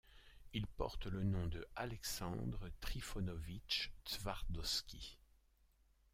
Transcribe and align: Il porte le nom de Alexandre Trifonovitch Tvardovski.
Il 0.55 0.65
porte 0.65 1.05
le 1.05 1.23
nom 1.23 1.45
de 1.45 1.63
Alexandre 1.75 2.71
Trifonovitch 2.79 3.91
Tvardovski. 4.03 5.19